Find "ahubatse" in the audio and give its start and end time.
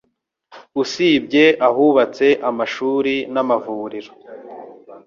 1.67-2.27